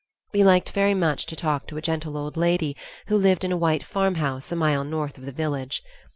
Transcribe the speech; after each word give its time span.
We 0.33 0.43
liked 0.43 0.71
very 0.71 0.95
much 0.95 1.27
to 1.27 1.35
talk 1.35 1.67
to 1.67 1.77
a 1.77 1.81
gentle 1.83 2.17
old 2.17 2.35
lady 2.35 2.75
who 3.05 3.15
lived 3.15 3.43
in 3.43 3.51
a 3.51 3.55
white 3.55 3.83
farmhouse 3.83 4.51
a 4.51 4.55
mile 4.55 4.83
north 4.83 5.15
of 5.19 5.27
the 5.27 5.31
village. 5.31 5.83